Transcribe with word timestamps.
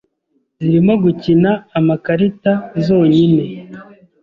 zirimo 0.61 0.93
gukina 1.03 1.51
amakarita 1.79 2.53
zonyine 2.85 3.43